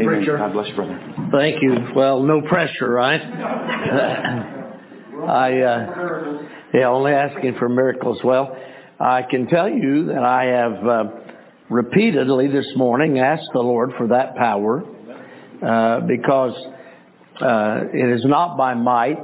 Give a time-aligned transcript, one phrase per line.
[0.00, 0.16] Amen.
[0.16, 0.38] preacher.
[0.38, 0.98] God bless you, brother.
[1.32, 1.76] Thank you.
[1.94, 3.20] Well, no pressure, right?
[5.28, 6.42] I, uh,
[6.72, 8.18] yeah, only asking for miracles.
[8.24, 8.56] Well,
[8.98, 11.04] I can tell you that I have uh,
[11.68, 14.82] repeatedly this morning asked the Lord for that power
[15.62, 16.54] uh, because
[17.40, 19.18] uh, it is not by might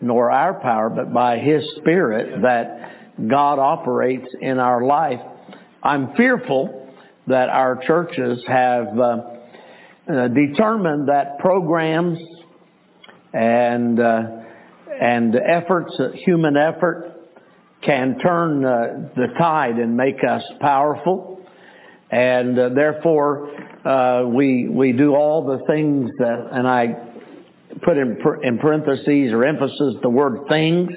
[0.00, 5.20] nor our power, but by His Spirit that God operates in our life.
[5.82, 6.90] I'm fearful
[7.28, 9.16] that our churches have uh,
[10.12, 12.18] uh, determined that programs
[13.32, 14.22] and uh,
[15.00, 17.12] and efforts, uh, human effort,
[17.84, 21.40] can turn uh, the tide and make us powerful,
[22.10, 23.48] and uh, therefore
[23.86, 26.94] uh, we we do all the things that, and I
[27.82, 30.90] put in in parentheses or emphasis the word things.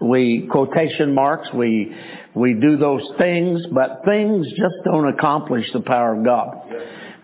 [0.00, 1.48] We quotation marks.
[1.52, 1.94] We
[2.34, 6.56] we do those things, but things just don't accomplish the power of God.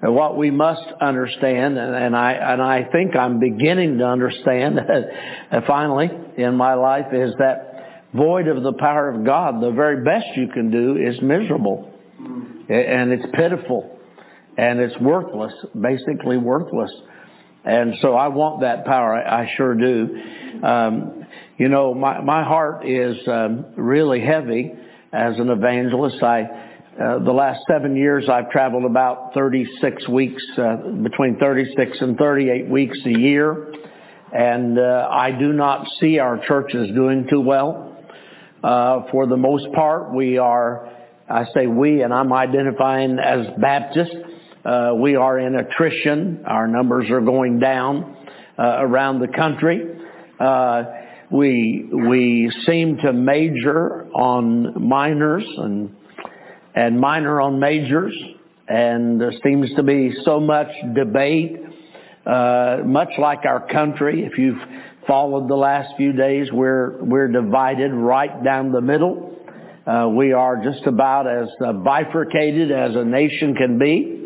[0.02, 4.80] And what we must understand, and, and I and I think I'm beginning to understand
[5.66, 10.26] finally in my life, is that void of the power of God, the very best
[10.36, 11.90] you can do is miserable,
[12.68, 13.98] and it's pitiful,
[14.56, 16.90] and it's worthless, basically worthless.
[17.64, 19.14] And so I want that power.
[19.14, 20.20] I, I sure do.
[20.62, 24.72] Um, you know, my my heart is um, really heavy
[25.12, 26.22] as an evangelist.
[26.22, 26.42] I
[27.00, 32.68] uh, the last seven years I've traveled about 36 weeks, uh, between 36 and 38
[32.68, 33.72] weeks a year,
[34.32, 37.96] and uh, I do not see our churches doing too well.
[38.62, 40.88] Uh, for the most part, we are.
[41.28, 44.12] I say we, and I'm identifying as Baptist.
[44.64, 46.44] Uh, we are in attrition.
[46.46, 48.16] Our numbers are going down
[48.58, 49.86] uh, around the country.
[51.34, 55.92] We we seem to major on minors and
[56.76, 58.14] and minor on majors,
[58.68, 61.56] and there seems to be so much debate,
[62.24, 64.22] uh, much like our country.
[64.22, 64.60] If you've
[65.08, 69.36] followed the last few days, we're we're divided right down the middle.
[69.84, 71.48] Uh, we are just about as
[71.82, 74.23] bifurcated as a nation can be,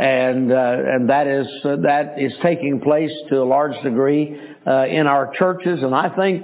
[0.00, 4.34] and uh, and that is uh, that is taking place to a large degree
[4.66, 5.82] uh, in our churches.
[5.82, 6.42] And I think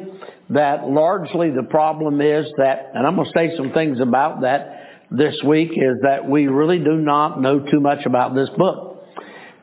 [0.51, 4.91] that largely the problem is that, and I'm going to say some things about that
[5.11, 9.03] this week, is that we really do not know too much about this book.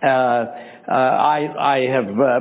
[0.01, 2.39] Uh, uh, I I have uh,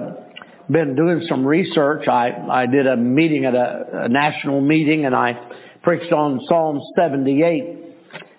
[0.70, 2.08] been doing some research.
[2.08, 5.38] I I did a meeting at a, a national meeting, and I
[5.82, 7.81] preached on Psalm 78.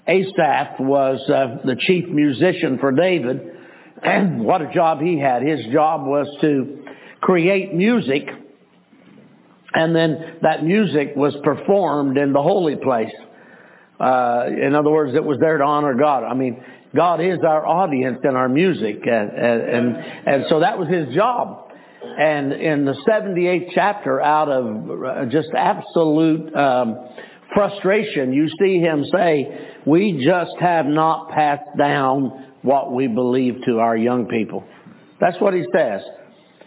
[0.08, 3.42] Asaph was uh, the chief musician for David,
[4.02, 5.44] and what a job he had.
[5.44, 6.84] His job was to
[7.22, 8.28] create music,
[9.74, 13.14] and then that music was performed in the holy place.
[14.00, 16.24] Uh, in other words, it was there to honor God.
[16.26, 16.62] I mean,
[16.94, 21.72] God is our audience in our music, and and and so that was his job.
[22.04, 26.98] And in the 78th chapter, out of just absolute um,
[27.56, 33.80] frustration, you see him say, "We just have not passed down what we believe to
[33.80, 34.64] our young people."
[35.20, 36.02] That's what he says.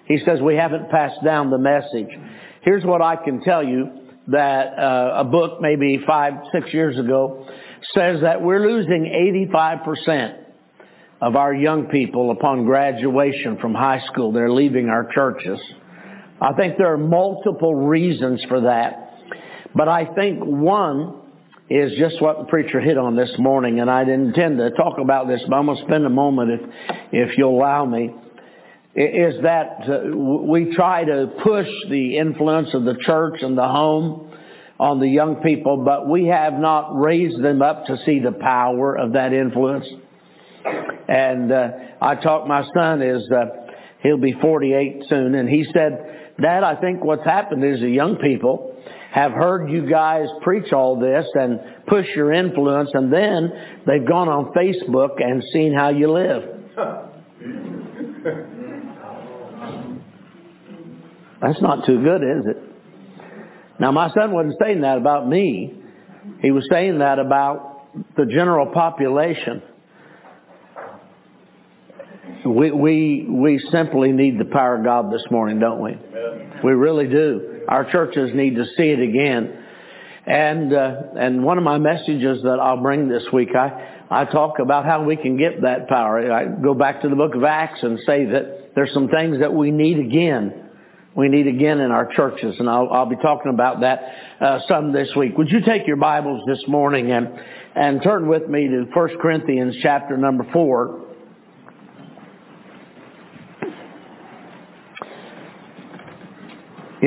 [0.07, 2.09] He says we haven't passed down the message.
[2.63, 3.91] Here's what I can tell you
[4.29, 7.47] that uh, a book maybe five, six years ago
[7.95, 10.43] says that we're losing 85%
[11.21, 14.33] of our young people upon graduation from high school.
[14.33, 15.59] They're leaving our churches.
[16.41, 19.15] I think there are multiple reasons for that.
[19.77, 21.21] But I think one
[21.69, 24.99] is just what the preacher hit on this morning, and I didn't intend to talk
[24.99, 26.61] about this, but I'm going to spend a moment if,
[27.13, 28.11] if you'll allow me
[28.95, 34.33] is that uh, we try to push the influence of the church and the home
[34.81, 38.97] on the young people, but we have not raised them up to see the power
[38.97, 39.87] of that influence.
[41.09, 41.69] And uh,
[42.01, 43.45] I talked, my son is, uh,
[44.03, 48.17] he'll be 48 soon, and he said, Dad, I think what's happened is the young
[48.17, 48.76] people
[49.17, 53.51] have heard you guys preach all this and push your influence, and then
[53.87, 56.43] they've gone on Facebook and seen how you live.
[61.41, 62.59] That's not too good, is it?
[63.81, 65.81] Now, my son wasn't saying that about me.
[66.43, 67.87] He was saying that about
[68.19, 69.63] the general population.
[72.45, 75.97] We, we, we simply need the power of God this morning, don't we?
[76.63, 77.56] We really do.
[77.69, 79.65] Our churches need to see it again.
[80.27, 84.59] And, uh, and one of my messages that I'll bring this week, I, I talk
[84.59, 86.33] about how we can get that power.
[86.33, 89.53] I go back to the book of Acts and say that there's some things that
[89.53, 90.67] we need again
[91.17, 94.01] we need again in our churches, and I'll, I'll be talking about that
[94.39, 95.37] uh, some this week.
[95.39, 97.29] Would you take your Bibles this morning and
[97.75, 101.06] and turn with me to 1 Corinthians chapter number four?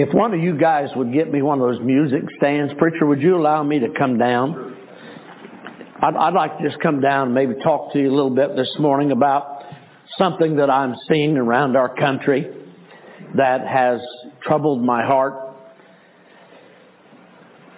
[0.02, 3.22] If one of you guys would get me one of those music stands, preacher, would
[3.22, 4.78] you allow me to come down?
[6.02, 8.56] I'd, I'd like to just come down and maybe talk to you a little bit
[8.56, 9.62] this morning about
[10.18, 12.48] something that I'm seeing around our country
[13.36, 14.00] that has
[14.42, 15.34] troubled my heart.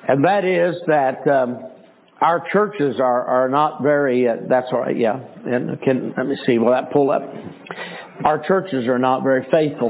[0.08, 1.72] And that is that um,
[2.22, 5.20] our churches are, are not very, uh, that's all right, yeah.
[5.48, 7.24] And can, let me see, will that pull up?
[8.24, 9.90] Our churches are not very faithful.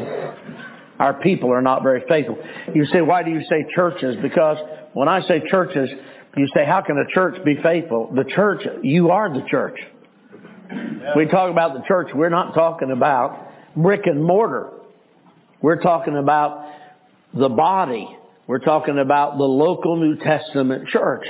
[1.02, 2.38] Our people are not very faithful.
[2.76, 4.18] You say, why do you say churches?
[4.22, 4.58] Because
[4.94, 5.90] when I say churches,
[6.38, 8.14] you say, how can a church be faithful?
[8.14, 9.80] The church, you are the church.
[11.18, 14.70] We talk about the church, we're not talking about brick and mortar.
[15.60, 16.72] We're talking about
[17.34, 18.08] the body.
[18.46, 21.26] We're talking about the local New Testament church.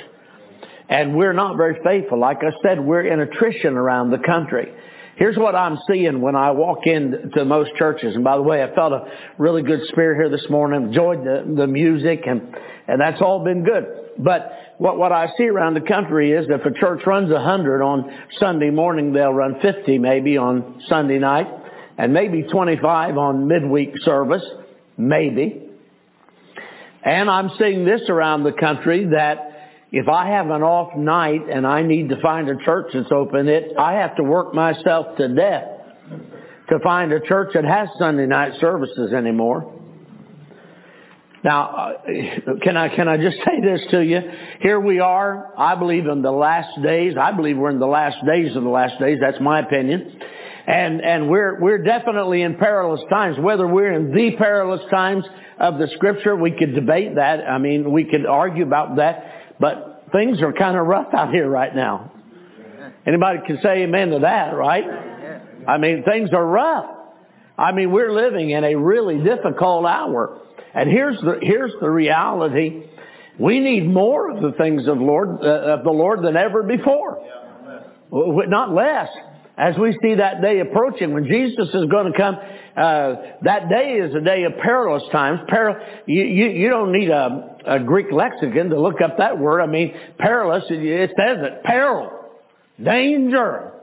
[0.89, 2.19] And we're not very faithful.
[2.19, 4.73] Like I said, we're in attrition around the country.
[5.21, 8.15] Here's what I'm seeing when I walk into most churches.
[8.15, 9.05] And by the way, I felt a
[9.37, 10.87] really good spirit here this morning.
[10.87, 12.41] Enjoyed the, the music and,
[12.87, 13.85] and that's all been good.
[14.17, 17.39] But what, what I see around the country is that if a church runs a
[17.39, 21.45] hundred on Sunday morning, they'll run 50 maybe on Sunday night
[21.99, 24.43] and maybe 25 on midweek service.
[24.97, 25.69] Maybe.
[27.03, 29.50] And I'm seeing this around the country that
[29.91, 33.47] if I have an off night and I need to find a church that's open,
[33.49, 35.67] it, I have to work myself to death
[36.69, 39.77] to find a church that has Sunday night services anymore.
[41.43, 41.93] Now, uh,
[42.61, 44.21] can I, can I just say this to you?
[44.61, 47.15] Here we are, I believe in the last days.
[47.19, 49.17] I believe we're in the last days of the last days.
[49.19, 50.19] That's my opinion.
[50.67, 53.37] And, and we're, we're definitely in perilous times.
[53.39, 55.25] Whether we're in the perilous times
[55.59, 57.41] of the scripture, we could debate that.
[57.41, 59.40] I mean, we could argue about that.
[59.61, 62.11] But things are kind of rough out here right now.
[63.05, 64.83] Anybody can say amen to that, right?
[65.67, 66.89] I mean, things are rough.
[67.57, 70.39] I mean, we're living in a really difficult hour.
[70.73, 72.83] And here's the, here's the reality.
[73.39, 77.23] We need more of the things of Lord, uh, of the Lord than ever before.
[78.11, 79.09] Not less.
[79.57, 83.99] As we see that day approaching, when Jesus is going to come, uh, that day
[84.01, 85.41] is a day of perilous times.
[85.47, 85.75] Peril,
[86.07, 89.61] you, you, you don't need a, a Greek lexicon to look up that word.
[89.61, 91.63] I mean, perilous, it says it.
[91.63, 92.11] Peril.
[92.81, 93.73] Danger.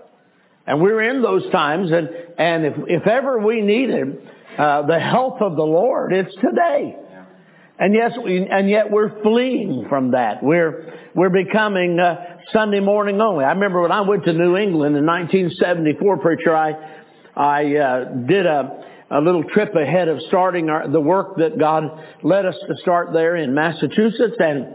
[0.66, 4.18] And we're in those times, and, and if, if ever we needed
[4.58, 6.96] uh, the help of the Lord, it's today.
[7.78, 10.42] And yes, we, and yet we're fleeing from that.
[10.42, 13.44] We're, we're becoming uh, Sunday morning only.
[13.44, 16.72] I remember when I went to New England in 1974, preacher, I,
[17.36, 21.84] I uh, did a, a little trip ahead of starting our, the work that God
[22.22, 24.74] led us to start there in Massachusetts, and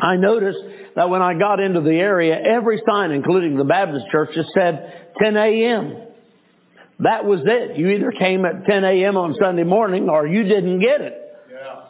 [0.00, 0.58] I noticed
[0.96, 5.36] that when I got into the area, every sign, including the Baptist churches, said 10
[5.36, 6.06] a.m.
[7.00, 7.78] That was it.
[7.78, 9.16] You either came at 10 a.m.
[9.16, 11.14] on Sunday morning or you didn't get it.
[11.50, 11.82] Yeah.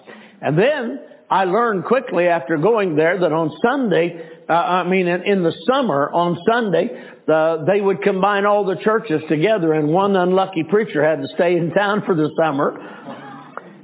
[0.43, 1.01] And then
[1.31, 5.55] I learned quickly after going there that on Sunday, uh, I mean in, in the
[5.67, 6.91] summer on Sunday,
[7.27, 11.71] they would combine all the churches together and one unlucky preacher had to stay in
[11.73, 12.77] town for the summer.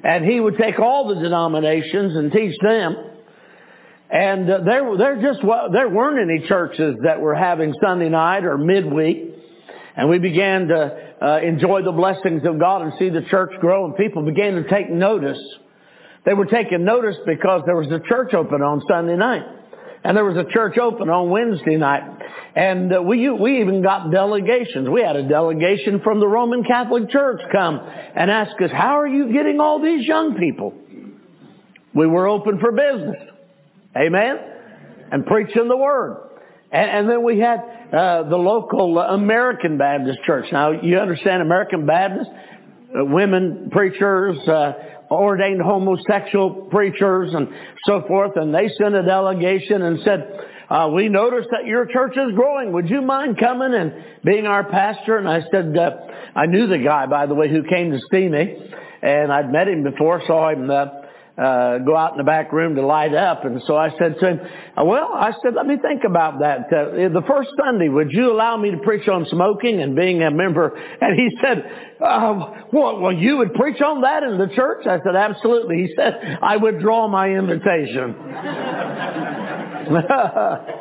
[0.02, 2.96] And he would take all the denominations and teach them.
[4.08, 5.40] And uh, there, there just
[5.72, 9.34] there weren't any churches that were having Sunday night or midweek.
[9.96, 13.86] And we began to uh, enjoy the blessings of God and see the church grow.
[13.86, 15.38] And people began to take notice.
[16.24, 19.42] They were taking notice because there was a church open on Sunday night.
[20.06, 22.04] And there was a church open on Wednesday night.
[22.54, 24.88] And uh, we, we even got delegations.
[24.88, 29.08] We had a delegation from the Roman Catholic Church come and ask us, how are
[29.08, 30.74] you getting all these young people?
[31.92, 33.16] We were open for business.
[33.96, 34.36] Amen?
[35.10, 36.18] And preaching the Word.
[36.70, 37.58] And, and then we had
[37.92, 40.46] uh, the local American Baptist Church.
[40.52, 42.30] Now, you understand American Baptist?
[42.30, 44.72] Uh, women preachers, uh,
[45.10, 47.48] ordained homosexual preachers and
[47.86, 52.16] so forth, and they sent a delegation and said, uh, we noticed that your church
[52.16, 52.72] is growing.
[52.72, 53.92] Would you mind coming and
[54.24, 55.16] being our pastor?
[55.16, 55.90] And I said, uh,
[56.34, 58.56] I knew the guy, by the way, who came to see me,
[59.00, 60.86] and I'd met him before, saw him uh,
[61.38, 63.44] uh, go out in the back room to light up.
[63.44, 64.40] And so I said to him,
[64.76, 66.66] well, I said, let me think about that.
[66.72, 70.30] Uh, the first Sunday, would you allow me to preach on smoking and being a
[70.30, 70.74] member?
[71.00, 71.70] And he said,
[72.02, 74.86] uh, well, well, you would preach on that in the church?
[74.86, 75.86] I said, absolutely.
[75.86, 78.14] He said, I withdraw my invitation.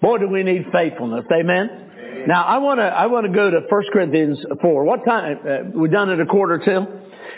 [0.00, 1.24] Boy, do we need faithfulness.
[1.32, 1.87] Amen.
[2.28, 4.84] Now, I want to I want to go to 1 Corinthians 4.
[4.84, 5.38] What time?
[5.38, 6.86] Uh, we done at a quarter till?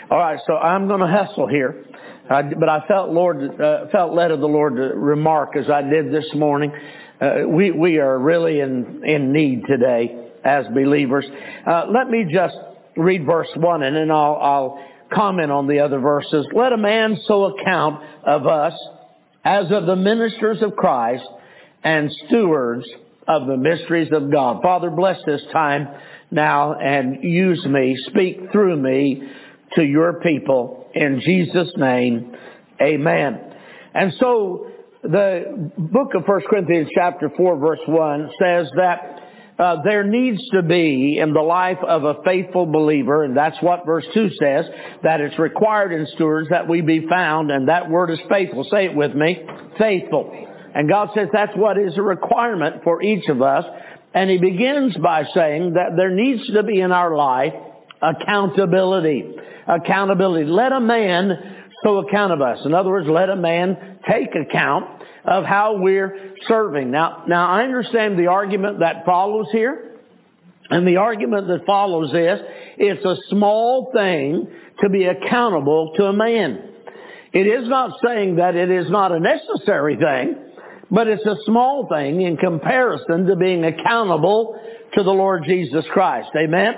[0.09, 1.85] All right, so I'm going to hustle here.
[2.29, 5.81] Uh, but I felt Lord uh, felt led of the Lord to remark as I
[5.81, 6.73] did this morning.
[7.21, 11.23] Uh, we we are really in in need today as believers.
[11.65, 12.57] Uh, let me just
[12.97, 16.45] read verse one, and then I'll I'll comment on the other verses.
[16.53, 18.73] Let a man so account of us
[19.45, 21.23] as of the ministers of Christ
[21.81, 22.85] and stewards
[23.27, 24.61] of the mysteries of God.
[24.61, 25.87] Father, bless this time
[26.31, 29.23] now and use me, speak through me
[29.75, 30.87] to your people.
[30.93, 32.35] In Jesus' name,
[32.81, 33.39] amen.
[33.93, 34.67] And so
[35.03, 39.21] the book of 1 Corinthians chapter 4 verse 1 says that
[39.59, 43.85] uh, there needs to be in the life of a faithful believer, and that's what
[43.85, 44.65] verse 2 says,
[45.03, 48.63] that it's required in stewards that we be found, and that word is faithful.
[48.71, 49.39] Say it with me.
[49.77, 50.47] Faithful.
[50.73, 53.65] And God says that's what is a requirement for each of us.
[54.13, 57.53] And He begins by saying that there needs to be in our life
[58.01, 59.35] accountability.
[59.67, 60.45] Accountability.
[60.45, 62.59] Let a man so account of us.
[62.65, 66.91] In other words, let a man take account of how we're serving.
[66.91, 69.87] Now, now I understand the argument that follows here.
[70.69, 72.39] And the argument that follows is,
[72.77, 74.47] it's a small thing
[74.79, 76.69] to be accountable to a man.
[77.33, 80.35] It is not saying that it is not a necessary thing,
[80.91, 84.59] but it's a small thing in comparison to being accountable
[84.93, 86.29] to the Lord Jesus Christ.
[86.35, 86.73] Amen?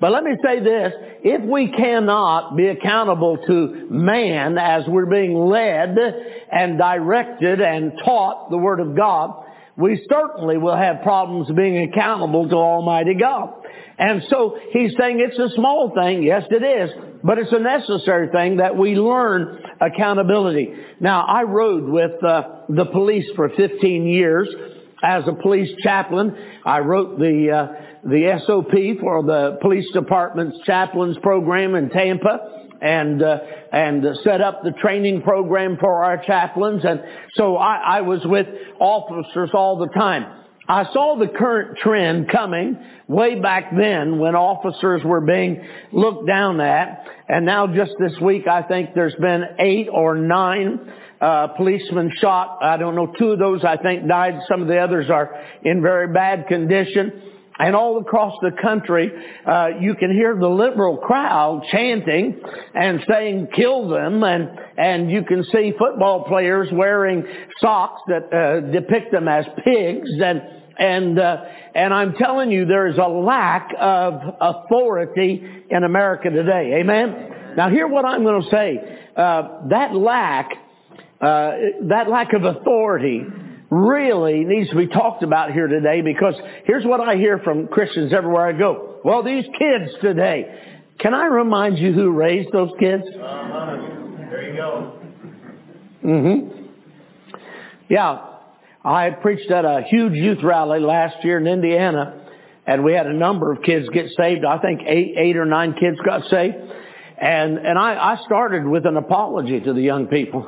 [0.00, 0.92] But let me say this,
[1.22, 5.96] if we cannot be accountable to man as we're being led
[6.50, 9.44] and directed and taught the Word of God,
[9.76, 13.61] we certainly will have problems being accountable to Almighty God.
[14.02, 16.24] And so he's saying it's a small thing.
[16.24, 16.90] Yes, it is.
[17.22, 20.74] But it's a necessary thing that we learn accountability.
[20.98, 24.48] Now, I rode with uh, the police for 15 years
[25.04, 26.36] as a police chaplain.
[26.64, 33.22] I wrote the uh, the SOP for the police department's chaplains program in Tampa and
[33.22, 33.38] uh,
[33.72, 37.04] and set up the training program for our chaplains and
[37.34, 38.48] so I, I was with
[38.80, 40.42] officers all the time.
[40.68, 42.78] I saw the current trend coming
[43.08, 48.46] way back then when officers were being looked down at and now just this week
[48.46, 52.58] I think there's been eight or nine uh, policemen shot.
[52.62, 54.40] I don't know, two of those I think died.
[54.48, 57.31] Some of the others are in very bad condition.
[57.58, 59.10] And all across the country,
[59.46, 62.40] uh, you can hear the liberal crowd chanting
[62.74, 67.24] and saying, kill them, and, and you can see football players wearing
[67.60, 70.42] socks that uh, depict them as pigs, and,
[70.78, 71.44] and, uh,
[71.74, 76.78] and I'm telling you, there is a lack of authority in America today.
[76.80, 77.54] Amen?
[77.56, 78.98] Now hear what I'm going to say.
[79.14, 80.50] Uh, that lack,
[81.20, 83.26] uh, that lack of authority
[83.72, 88.12] really needs to be talked about here today because here's what I hear from Christians
[88.12, 89.00] everywhere I go.
[89.02, 90.58] Well, these kids today.
[90.98, 93.02] Can I remind you who raised those kids?
[93.08, 93.76] Uh-huh.
[94.30, 94.98] There you go.
[96.04, 96.64] Mm-hmm.
[97.88, 98.26] Yeah.
[98.84, 102.22] I preached at a huge youth rally last year in Indiana
[102.66, 104.44] and we had a number of kids get saved.
[104.44, 106.56] I think eight, eight or nine kids got saved.
[107.18, 110.46] And, and I, I started with an apology to the young people.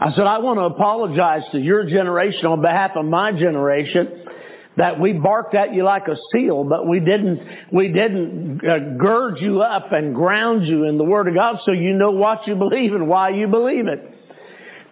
[0.00, 4.24] I said, I want to apologize to your generation on behalf of my generation
[4.76, 7.40] that we barked at you like a seal, but we didn't,
[7.72, 11.70] we didn't uh, gird you up and ground you in the Word of God so
[11.72, 14.10] you know what you believe and why you believe it.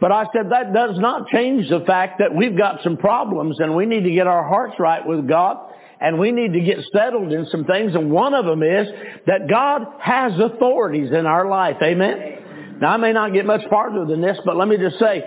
[0.01, 3.75] But I said that does not change the fact that we've got some problems and
[3.75, 5.59] we need to get our hearts right with God
[6.01, 8.89] and we need to get settled in some things and one of them is
[9.27, 11.77] that God has authorities in our life.
[11.83, 12.42] Amen?
[12.83, 15.23] Now I may not get much farther than this, but let me just say,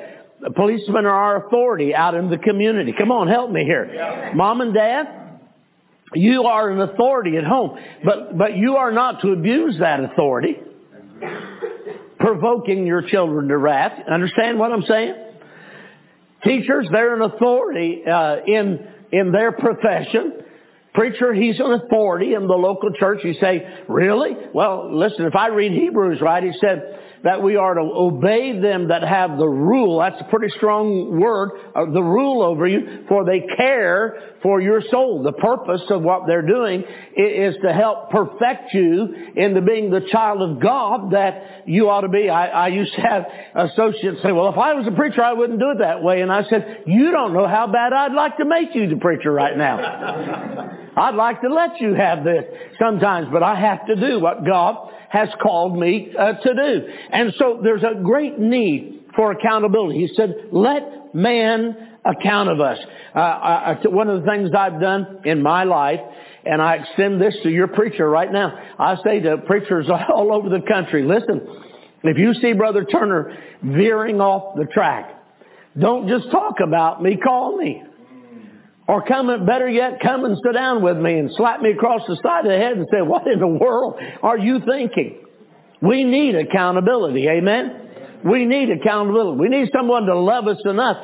[0.58, 2.94] policemen are our authority out in the community.
[2.96, 3.90] Come on, help me here.
[3.94, 4.34] Yeah.
[4.36, 5.40] Mom and dad,
[6.14, 10.58] you are an authority at home, but, but you are not to abuse that authority,
[12.20, 14.02] provoking your children to wrath.
[14.06, 15.16] Understand what I'm saying?
[16.44, 20.34] Teachers, they're an authority uh, in in their profession.
[20.94, 23.20] Preacher, he's an authority in the local church.
[23.24, 24.32] You say, really?
[24.54, 28.90] Well, listen, if I read Hebrews right, he said, that we are to obey them
[28.90, 30.00] that have the rule.
[30.00, 34.84] That's a pretty strong word, uh, the rule over you, for they care for your
[34.92, 35.24] soul.
[35.24, 36.84] The purpose of what they're doing
[37.18, 42.10] is to help perfect you into being the child of God that you ought to
[42.10, 42.30] be.
[42.30, 45.60] I, I used to have associates say, well, if I was a preacher, I wouldn't
[45.60, 46.22] do it that way.
[46.22, 49.32] And I said, you don't know how bad I'd like to make you the preacher
[49.32, 50.78] right now.
[50.96, 52.46] I'd like to let you have this
[52.78, 56.88] sometimes, but I have to do what God has called me uh, to do.
[57.12, 60.00] And so there's a great need for accountability.
[60.00, 62.78] He said, let man account of us.
[63.16, 66.02] Uh, I, one of the things I've done in my life,
[66.46, 68.60] and I extend this to your preacher right now.
[68.78, 71.42] I say to preachers all over the country, listen,
[72.04, 75.12] if you see Brother Turner veering off the track,
[75.80, 77.84] don't just talk about me, call me.
[78.88, 82.18] Or come, better yet, come and sit down with me and slap me across the
[82.22, 85.26] side of the head and say, what in the world are you thinking?
[85.82, 87.28] We need accountability.
[87.28, 88.22] Amen?
[88.24, 89.40] We need accountability.
[89.40, 90.98] We need someone to love us enough.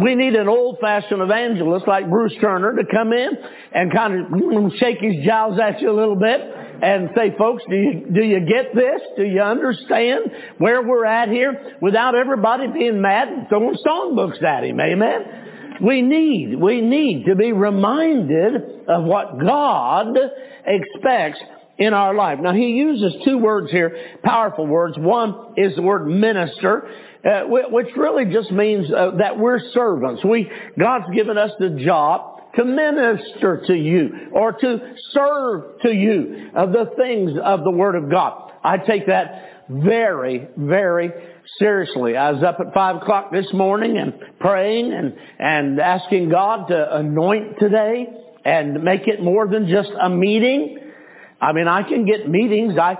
[0.00, 3.30] We need an old-fashioned evangelist like Bruce Turner to come in
[3.72, 6.40] and kind of shake his jowls at you a little bit
[6.82, 9.00] and say, folks, do you, do you get this?
[9.16, 11.76] Do you understand where we're at here?
[11.80, 14.78] Without everybody being mad and throwing songbooks at him.
[14.80, 15.41] Amen?
[15.82, 20.16] We need, we need to be reminded of what God
[20.64, 21.40] expects
[21.78, 22.38] in our life.
[22.40, 24.96] Now he uses two words here, powerful words.
[24.96, 26.88] One is the word minister,
[27.24, 30.24] uh, which really just means uh, that we're servants.
[30.24, 36.50] We, God's given us the job to minister to you or to serve to you
[36.54, 38.52] of the things of the Word of God.
[38.62, 41.10] I take that very, very
[41.58, 42.16] seriously.
[42.16, 46.96] I was up at five o'clock this morning and praying and, and asking God to
[46.96, 48.06] anoint today
[48.44, 50.78] and make it more than just a meeting.
[51.40, 52.78] I mean, I can get meetings.
[52.78, 52.96] I,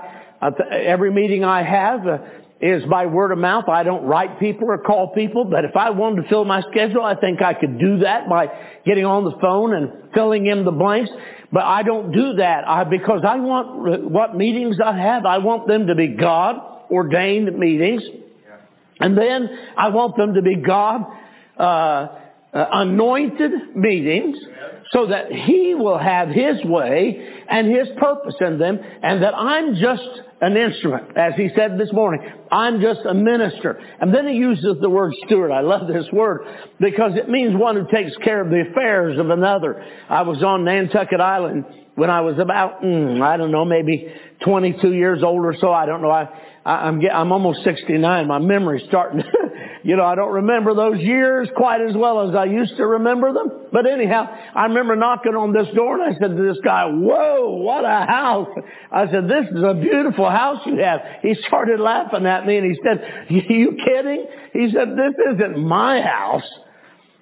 [0.71, 2.17] every meeting I have uh,
[2.63, 3.67] is by word of mouth.
[3.67, 7.03] I don't write people or call people, but if I wanted to fill my schedule,
[7.03, 8.47] I think I could do that by
[8.85, 11.11] getting on the phone and filling in the blanks.
[11.51, 15.25] But I don't do that I, because I want what meetings I have.
[15.25, 16.55] I want them to be God
[16.89, 18.01] ordained meetings,
[18.99, 21.01] and then I want them to be God
[21.57, 22.07] uh,
[22.53, 24.37] uh, anointed meetings
[24.91, 29.75] so that He will have His way and His purpose in them and that I'm
[29.75, 30.07] just
[30.41, 31.17] an instrument.
[31.17, 33.79] As He said this morning, I'm just a minister.
[33.99, 35.51] And then He uses the word steward.
[35.51, 36.45] I love this word
[36.79, 39.83] because it means one who takes care of the affairs of another.
[40.09, 44.93] I was on Nantucket Island when I was about, mm, I don't know, maybe 22
[44.93, 45.71] years old or so.
[45.71, 46.11] I don't know.
[46.11, 46.27] I,
[46.65, 48.27] I I'm, I'm almost 69.
[48.27, 49.52] My memory's starting to
[49.83, 53.33] you know, I don't remember those years quite as well as I used to remember
[53.33, 53.67] them.
[53.71, 57.57] But anyhow, I remember knocking on this door and I said to this guy, whoa,
[57.57, 58.47] what a house.
[58.91, 61.01] I said, this is a beautiful house you have.
[61.21, 64.25] He started laughing at me and he said, you kidding?
[64.53, 66.49] He said, this isn't my house.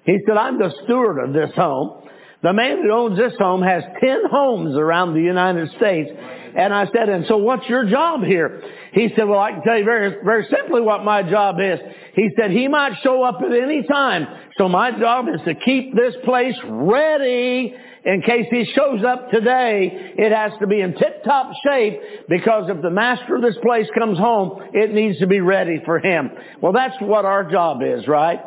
[0.04, 2.08] He said, I'm the steward of this home.
[2.42, 6.10] The man who owns this home has 10 homes around the United States.
[6.56, 8.62] And I said, and so what's your job here?
[8.92, 11.78] He said, well, I can tell you very, very simply what my job is.
[12.14, 14.26] He said, he might show up at any time.
[14.58, 20.12] So my job is to keep this place ready in case he shows up today.
[20.18, 24.18] It has to be in tip-top shape because if the master of this place comes
[24.18, 26.30] home, it needs to be ready for him.
[26.60, 28.40] Well, that's what our job is, right?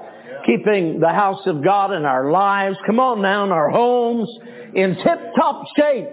[0.45, 4.29] Keeping the house of God in our lives, come on now, in our homes,
[4.75, 6.07] in tip-top shape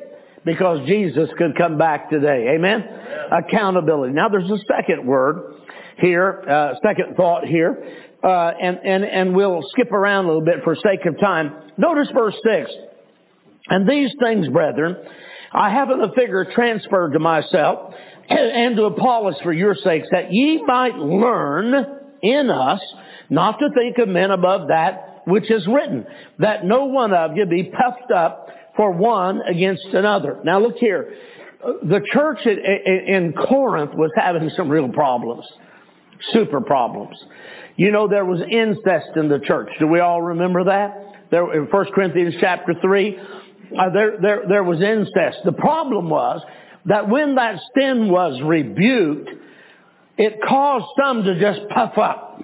[0.45, 2.55] because Jesus could come back today.
[2.55, 2.85] Amen?
[3.31, 4.13] Accountability.
[4.13, 5.55] Now there's a second word
[5.99, 7.85] here, uh, second thought here,
[8.23, 11.55] uh, and, and, and we'll skip around a little bit for sake of time.
[11.77, 12.71] Notice verse 6.
[13.69, 14.97] And these things, brethren,
[15.53, 17.95] I have in the figure transferred to myself
[18.29, 21.75] and to Apollos for your sakes, that ye might learn
[22.23, 22.81] in us
[23.31, 26.05] not to think of men above that which is written,
[26.39, 30.39] that no one of you be puffed up for one against another.
[30.45, 31.15] Now look here.
[31.61, 35.45] The church in Corinth was having some real problems.
[36.33, 37.17] Super problems.
[37.77, 39.71] You know, there was incest in the church.
[39.79, 41.29] Do we all remember that?
[41.31, 43.19] There, in 1 Corinthians chapter 3,
[43.79, 45.39] uh, there, there, there was incest.
[45.45, 46.43] The problem was
[46.87, 49.31] that when that sin was rebuked,
[50.19, 52.43] it caused some to just puff up.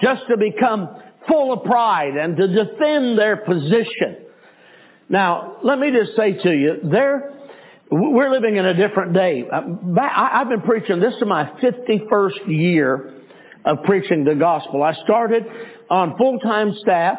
[0.00, 0.88] Just to become
[1.28, 4.25] full of pride and to defend their position.
[5.08, 7.32] Now, let me just say to you, there,
[7.90, 9.44] we're living in a different day.
[9.50, 9.62] Uh,
[10.00, 13.12] I've been preaching, this is my 51st year
[13.64, 14.82] of preaching the gospel.
[14.82, 15.44] I started
[15.88, 17.18] on full-time staff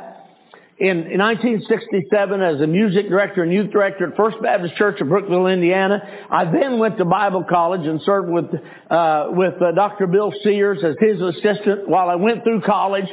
[0.80, 5.48] in 1967 as a music director and youth director at First Baptist Church of Brookville,
[5.48, 6.02] Indiana.
[6.30, 8.46] I then went to Bible college and served with,
[8.90, 10.08] uh, with uh, Dr.
[10.08, 13.08] Bill Sears as his assistant while I went through college.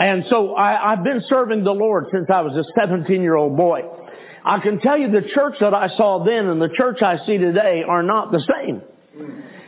[0.00, 3.54] And so I, I've been serving the Lord since I was a 17 year old
[3.54, 3.82] boy.
[4.42, 7.36] I can tell you the church that I saw then and the church I see
[7.36, 8.80] today are not the same.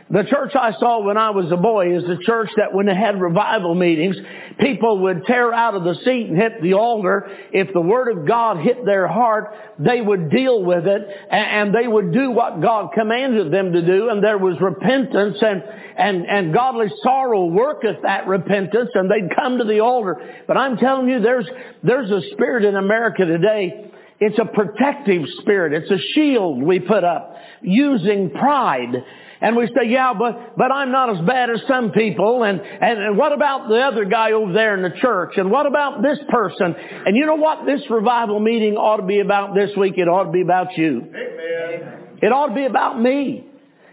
[0.09, 2.95] The church I saw when I was a boy is the church that when they
[2.95, 4.17] had revival meetings,
[4.59, 7.29] people would tear out of the seat and hit the altar.
[7.51, 11.87] If the Word of God hit their heart, they would deal with it and they
[11.87, 15.63] would do what God commanded them to do and there was repentance and,
[15.97, 20.17] and, and godly sorrow worketh that repentance and they'd come to the altar.
[20.47, 21.47] But I'm telling you, there's,
[21.81, 23.89] there's a spirit in America today
[24.25, 25.73] it's a protective spirit.
[25.73, 29.03] It's a shield we put up using pride
[29.43, 32.43] and we say, yeah, but, but I'm not as bad as some people.
[32.43, 35.33] And, and, and what about the other guy over there in the church?
[35.35, 36.73] And what about this person?
[37.05, 39.95] And you know what this revival meeting ought to be about this week?
[39.97, 41.01] It ought to be about you.
[41.01, 42.19] Amen.
[42.21, 43.45] It ought to be about me.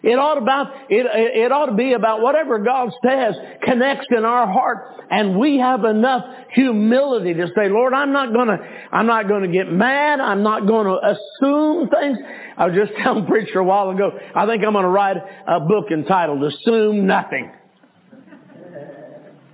[0.03, 4.47] It ought about it, it ought to be about whatever God says connects in our
[4.47, 8.57] heart, and we have enough humility to say, Lord, I'm not gonna
[8.93, 10.21] I'm not gonna get mad.
[10.21, 12.19] I'm not gonna assume things.
[12.57, 14.13] I was just telling preacher a while ago.
[14.35, 17.53] I think I'm gonna write a book entitled "Assume Nothing."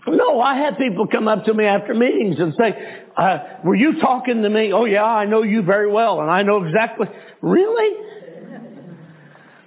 [0.09, 4.01] No, I had people come up to me after meetings and say, uh, "Were you
[4.01, 7.09] talking to me?" Oh yeah, I know you very well, and I know exactly.
[7.43, 8.07] Really?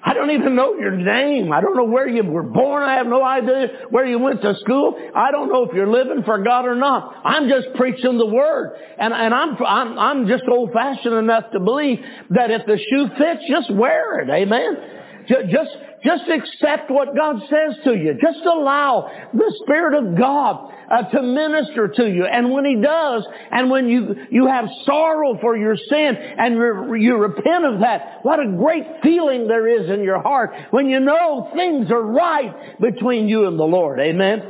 [0.02, 1.52] I don't even know your name.
[1.52, 2.84] I don't know where you were born.
[2.84, 4.96] I have no idea where you went to school.
[5.14, 7.22] I don't know if you're living for God or not.
[7.26, 8.78] I'm just preaching the Word.
[8.98, 13.08] And, and I'm, I'm, I'm just old fashioned enough to believe that if the shoe
[13.18, 14.30] fits, just wear it.
[14.30, 14.99] Amen.
[15.30, 18.14] Just, just accept what God says to you.
[18.14, 22.26] Just allow the Spirit of God uh, to minister to you.
[22.26, 27.02] And when He does, and when you, you have sorrow for your sin and re-
[27.02, 31.00] you repent of that, what a great feeling there is in your heart when you
[31.00, 34.00] know things are right between you and the Lord.
[34.00, 34.42] Amen?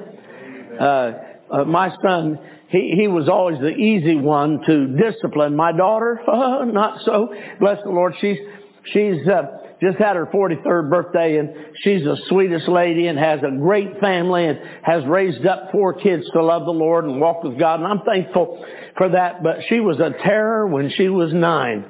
[0.79, 1.11] Uh,
[1.51, 2.39] uh, my son,
[2.69, 5.57] he, he was always the easy one to discipline.
[5.57, 7.33] My daughter, uh, not so.
[7.59, 8.13] Bless the Lord.
[8.21, 8.37] She's,
[8.93, 13.55] she's, uh, just had her 43rd birthday and she's the sweetest lady and has a
[13.57, 17.57] great family and has raised up four kids to love the Lord and walk with
[17.57, 17.79] God.
[17.79, 18.65] And I'm thankful
[18.97, 19.41] for that.
[19.41, 21.85] But she was a terror when she was nine.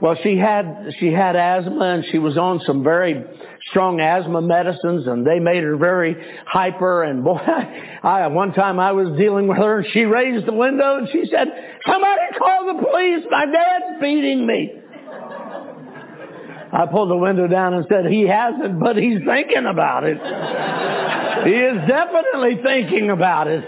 [0.00, 3.22] Well, she had, she had asthma and she was on some very
[3.70, 7.36] strong asthma medicines and they made her very hyper and boy,
[8.02, 11.24] I, one time I was dealing with her and she raised the window and she
[11.30, 11.48] said,
[11.84, 14.77] somebody call the police, my dad's beating me.
[16.72, 20.18] I pulled the window down and said, he hasn't, but he's thinking about it.
[21.46, 23.64] he is definitely thinking about it.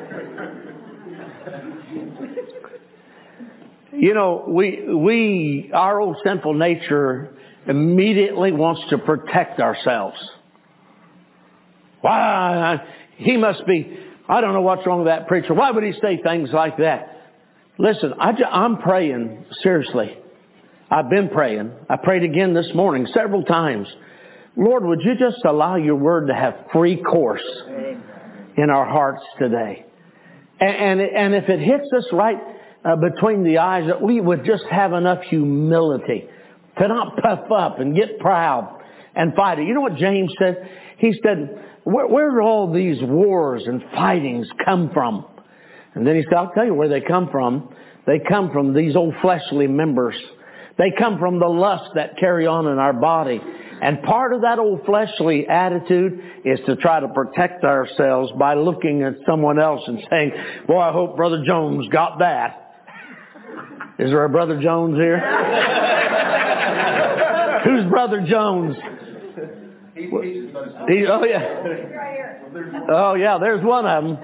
[3.92, 7.30] You know, we, we, our old sinful nature
[7.66, 10.16] immediately wants to protect ourselves.
[12.00, 12.82] Why?
[13.16, 15.54] He must be, I don't know what's wrong with that preacher.
[15.54, 17.16] Why would he say things like that?
[17.78, 20.16] Listen, I, I'm praying seriously
[20.92, 21.70] I've been praying.
[21.88, 23.86] I prayed again this morning several times.
[24.56, 27.46] Lord, would you just allow your word to have free course
[28.56, 29.86] in our hearts today?
[30.58, 32.38] And, and, and if it hits us right
[32.84, 36.24] uh, between the eyes, that we would just have enough humility
[36.78, 38.82] to not puff up and get proud
[39.14, 39.68] and fight it.
[39.68, 40.68] You know what James said?
[40.98, 45.24] He said, where, where do all these wars and fightings come from?
[45.94, 47.72] And then he said, I'll tell you where they come from.
[48.08, 50.16] They come from these old fleshly members
[50.80, 53.38] they come from the lust that carry on in our body.
[53.82, 59.02] And part of that old fleshly attitude is to try to protect ourselves by looking
[59.02, 60.32] at someone else and saying,
[60.66, 62.78] boy, I hope Brother Jones got that.
[63.98, 65.18] Is there a Brother Jones here?
[67.64, 68.76] Who's Brother Jones?
[69.94, 70.08] He,
[71.06, 71.62] oh yeah.
[72.88, 74.16] Oh yeah, there's one of them.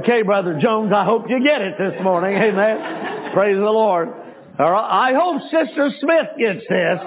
[0.00, 2.40] Okay, Brother Jones, I hope you get it this morning.
[2.40, 3.32] Amen.
[3.34, 4.27] Praise the Lord.
[4.58, 5.10] All right.
[5.10, 6.98] I hope Sister Smith gets this.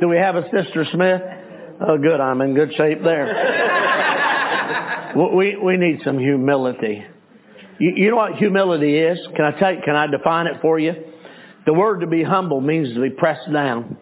[0.00, 1.22] Do we have a Sister Smith?
[1.80, 2.20] Oh, good.
[2.20, 3.26] I'm in good shape there.
[5.34, 7.02] we, we need some humility.
[7.78, 9.18] You, you know what humility is?
[9.34, 10.92] Can I you, can I define it for you?
[11.64, 13.96] The word to be humble means to be pressed down.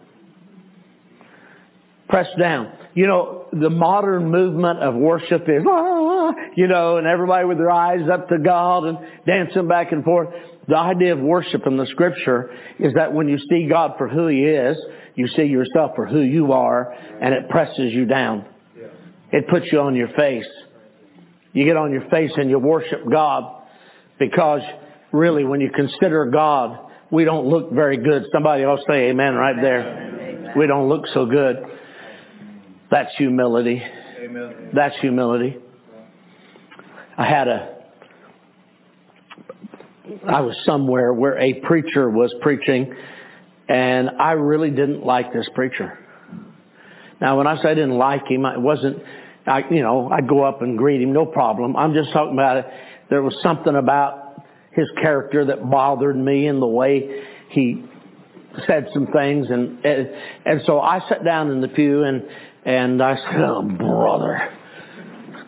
[2.09, 2.73] Pressed down.
[2.93, 7.71] You know, the modern movement of worship is, ah, you know, and everybody with their
[7.71, 10.29] eyes up to God and dancing back and forth.
[10.67, 14.27] The idea of worship in the scripture is that when you see God for who
[14.27, 14.77] He is,
[15.15, 18.45] you see yourself for who you are, and it presses you down.
[19.31, 20.45] It puts you on your face.
[21.53, 23.63] You get on your face and you worship God
[24.19, 24.61] because
[25.11, 26.79] really when you consider God,
[27.11, 28.25] we don't look very good.
[28.31, 30.53] Somebody else say amen right there.
[30.57, 31.57] We don't look so good.
[32.91, 33.81] That's humility.
[34.73, 35.57] That's humility.
[37.17, 37.74] I had a
[40.27, 42.93] I was somewhere where a preacher was preaching
[43.67, 45.97] and I really didn't like this preacher.
[47.19, 49.01] Now when I say I didn't like him, it wasn't,
[49.47, 51.75] I, you know, I'd go up and greet him, no problem.
[51.75, 52.65] I'm just talking about it.
[53.09, 57.85] There was something about his character that bothered me in the way he
[58.67, 60.09] said some things and, and,
[60.45, 62.23] and so I sat down in the pew and,
[62.63, 64.49] and I said, oh brother,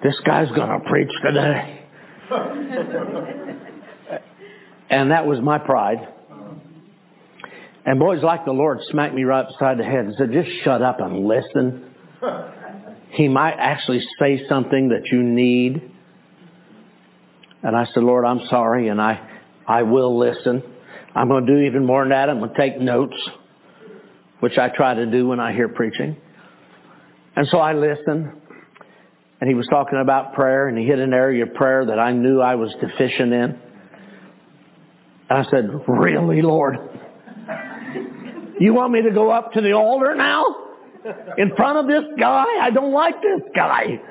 [0.04, 1.84] this guy's gonna preach today.
[4.90, 6.08] And that was my pride.
[7.86, 10.82] And boys like the Lord smacked me right beside the head and said, just shut
[10.82, 11.86] up and listen.
[13.12, 15.92] He might actually say something that you need.
[17.64, 19.20] And I said, Lord, I'm sorry and I,
[19.66, 20.62] I will listen.
[21.16, 22.30] I'm going to do even more than that.
[22.30, 23.16] I'm going to take notes,
[24.42, 26.18] which I try to do when I hear preaching.
[27.36, 28.34] And so I listened.
[29.40, 32.12] And he was talking about prayer and he hit an area of prayer that I
[32.12, 33.60] knew I was deficient in.
[35.30, 36.78] I said, really, Lord?
[38.60, 40.44] You want me to go up to the altar now?
[41.38, 42.46] In front of this guy?
[42.62, 44.02] I don't like this guy.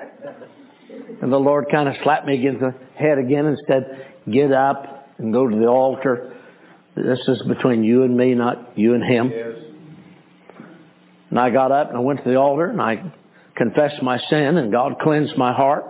[1.21, 5.09] And the Lord kind of slapped me against the head again and said, get up
[5.19, 6.35] and go to the altar.
[6.95, 9.33] This is between you and me, not you and him.
[11.31, 13.13] And I got up and I went to the altar and I
[13.57, 15.85] confessed my sin and God cleansed my heart.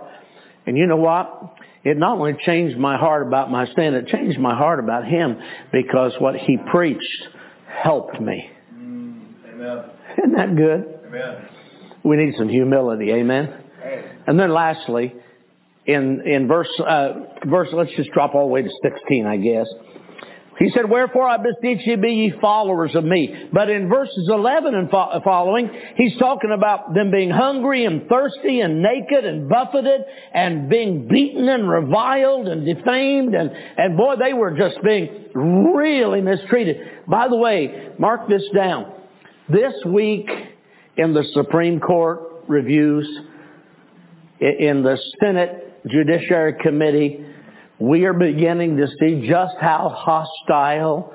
[0.65, 1.56] And you know what?
[1.83, 5.37] It not only changed my heart about my sin, it changed my heart about Him
[5.71, 7.27] because what He preached
[7.67, 8.49] helped me.
[8.71, 9.83] Amen.
[10.17, 10.99] Isn't that good?
[11.07, 11.47] Amen.
[12.03, 13.11] We need some humility.
[13.11, 13.63] Amen.
[14.27, 15.15] And then lastly,
[15.85, 17.13] in, in verse, uh,
[17.45, 19.67] verse, let's just drop all the way to 16, I guess.
[20.59, 23.49] He said, Wherefore I beseech you, be ye followers of me.
[23.53, 28.61] But in verses 11 and fo- following, he's talking about them being hungry and thirsty
[28.61, 30.01] and naked and buffeted
[30.33, 33.35] and being beaten and reviled and defamed.
[33.35, 36.77] And, and boy, they were just being really mistreated.
[37.07, 38.93] By the way, mark this down.
[39.49, 40.27] This week
[40.97, 43.07] in the Supreme Court reviews,
[44.39, 47.25] in the Senate Judiciary Committee,
[47.79, 51.13] we are beginning to see just how hostile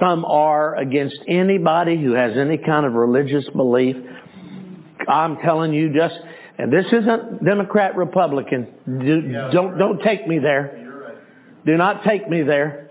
[0.00, 3.96] some are against anybody who has any kind of religious belief.
[5.08, 6.14] I'm telling you just,
[6.58, 8.66] and this isn't Democrat Republican.
[8.86, 9.50] Do, Yeah.
[9.52, 10.90] Don't, don't take me there.
[11.06, 11.16] Right.
[11.66, 12.90] Do not take me there.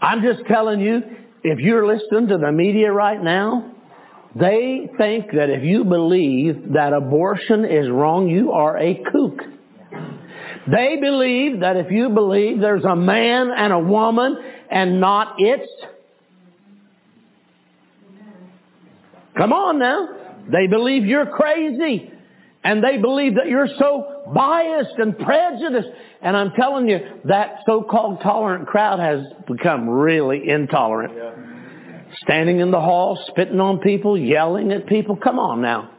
[0.00, 1.02] I'm just telling you,
[1.42, 3.72] if you're listening to the media right now,
[4.34, 9.38] they think that if you believe that abortion is wrong, you are a kook.
[10.70, 14.36] They believe that if you believe there's a man and a woman
[14.70, 15.70] and not it's.
[19.36, 20.08] Come on now.
[20.50, 22.10] They believe you're crazy.
[22.64, 25.88] And they believe that you're so biased and prejudiced.
[26.20, 31.12] And I'm telling you, that so-called tolerant crowd has become really intolerant.
[32.22, 35.16] Standing in the hall, spitting on people, yelling at people.
[35.16, 35.95] Come on now.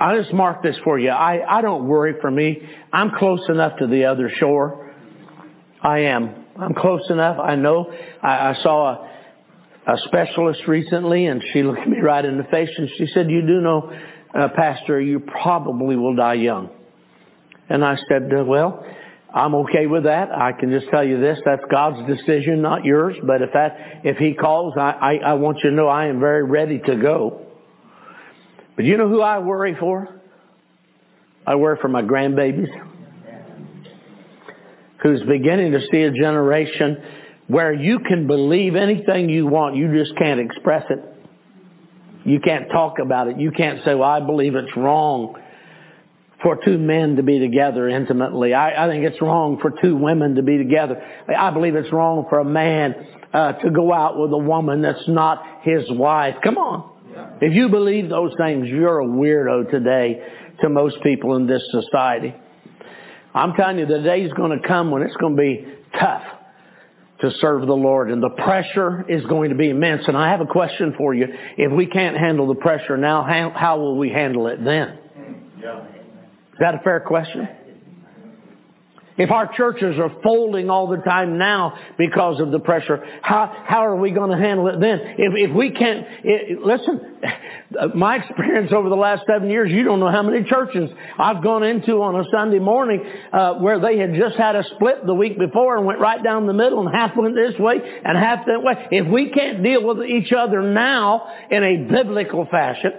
[0.00, 1.10] I just mark this for you.
[1.10, 2.62] I, I don't worry for me.
[2.92, 4.92] I'm close enough to the other shore.
[5.82, 6.44] I am.
[6.56, 7.38] I'm close enough.
[7.40, 7.92] I know.
[8.22, 9.08] I, I saw
[9.86, 13.30] a, a specialist recently and she looked me right in the face and she said,
[13.30, 13.92] you do know,
[14.38, 16.70] uh, Pastor, you probably will die young.
[17.68, 18.84] And I said, well,
[19.34, 20.30] I'm okay with that.
[20.30, 23.16] I can just tell you this, that's God's decision, not yours.
[23.22, 26.20] But if that, if He calls, I, I, I want you to know I am
[26.20, 27.47] very ready to go.
[28.78, 30.08] But you know who I worry for?
[31.44, 32.68] I worry for my grandbabies.
[35.02, 37.02] Who's beginning to see a generation
[37.48, 41.00] where you can believe anything you want, you just can't express it.
[42.24, 43.40] You can't talk about it.
[43.40, 45.34] You can't say, well, I believe it's wrong
[46.40, 48.54] for two men to be together intimately.
[48.54, 51.02] I, I think it's wrong for two women to be together.
[51.36, 52.94] I believe it's wrong for a man
[53.34, 56.36] uh, to go out with a woman that's not his wife.
[56.44, 56.97] Come on.
[57.40, 60.22] If you believe those things, you're a weirdo today
[60.60, 62.34] to most people in this society.
[63.34, 65.66] I'm telling you, the day's going to come when it's going to be
[65.98, 66.22] tough
[67.20, 70.02] to serve the Lord and the pressure is going to be immense.
[70.06, 71.26] And I have a question for you.
[71.56, 74.98] If we can't handle the pressure now, how, how will we handle it then?
[76.52, 77.48] Is that a fair question?
[79.18, 83.84] If our churches are folding all the time now because of the pressure, how, how
[83.84, 85.00] are we going to handle it then?
[85.18, 87.20] If, if we can't, it, listen,
[87.96, 91.64] my experience over the last seven years, you don't know how many churches I've gone
[91.64, 95.36] into on a Sunday morning uh, where they had just had a split the week
[95.36, 98.62] before and went right down the middle and half went this way and half that
[98.62, 98.86] way.
[98.92, 102.92] If we can't deal with each other now in a biblical fashion,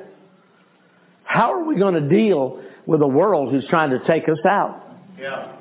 [1.23, 4.83] how are we going to deal with a world who's trying to take us out?
[5.17, 5.58] Yeah.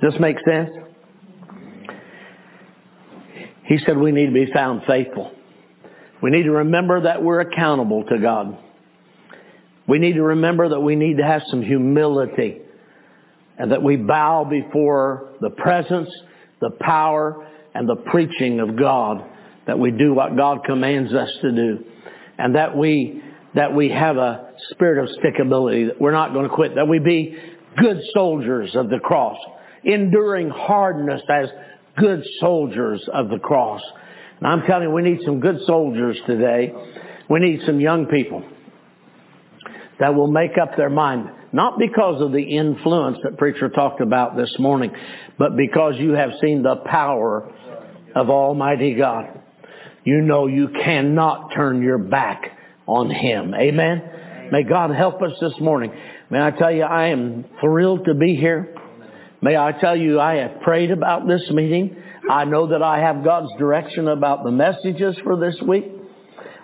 [0.00, 0.70] Does this make sense?
[3.64, 5.32] He said we need to be found faithful.
[6.22, 8.58] We need to remember that we're accountable to God.
[9.88, 12.58] We need to remember that we need to have some humility
[13.58, 16.10] and that we bow before the presence,
[16.60, 19.24] the power, and the preaching of God.
[19.66, 21.84] That we do what God commands us to do.
[22.38, 23.22] And that we,
[23.56, 26.98] that we have a spirit of stickability, that we're not going to quit, that we
[26.98, 27.36] be
[27.76, 29.38] good soldiers of the cross,
[29.82, 31.48] enduring hardness as
[31.96, 33.80] good soldiers of the cross.
[34.38, 36.72] And I'm telling you, we need some good soldiers today.
[37.30, 38.44] We need some young people
[39.98, 44.36] that will make up their mind, not because of the influence that preacher talked about
[44.36, 44.92] this morning,
[45.38, 47.50] but because you have seen the power
[48.14, 49.40] of Almighty God.
[50.04, 52.55] You know you cannot turn your back
[52.86, 53.54] on Him.
[53.54, 54.48] Amen?
[54.52, 55.92] May God help us this morning.
[56.30, 58.74] May I tell you, I am thrilled to be here.
[59.42, 61.96] May I tell you, I have prayed about this meeting.
[62.30, 65.84] I know that I have God's direction about the messages for this week.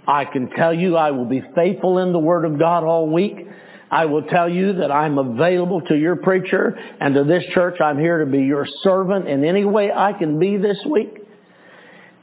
[0.07, 3.49] I can tell you I will be faithful in the Word of God all week.
[3.91, 7.81] I will tell you that I'm available to your preacher and to this church.
[7.81, 11.19] I'm here to be your servant in any way I can be this week.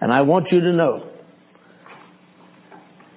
[0.01, 1.09] And I want you to know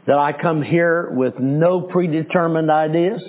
[0.06, 3.22] that I come here with no predetermined ideas.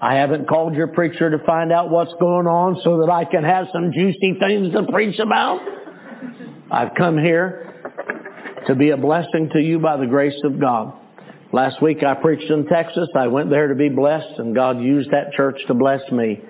[0.00, 3.44] I haven't called your preacher to find out what's going on so that I can
[3.44, 5.60] have some juicy things to preach about.
[6.70, 7.72] I've come here
[8.66, 10.94] to be a blessing to you by the grace of God.
[11.52, 13.08] Last week I preached in Texas.
[13.14, 16.40] I went there to be blessed and God used that church to bless me.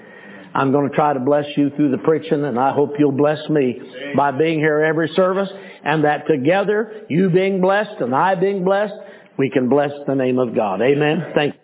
[0.55, 3.49] I'm going to try to bless you through the preaching and I hope you'll bless
[3.49, 3.81] me
[4.17, 5.49] by being here every service
[5.85, 8.95] and that together, you being blessed and I being blessed,
[9.38, 10.81] we can bless the name of God.
[10.83, 11.33] Amen.
[11.35, 11.55] Thank.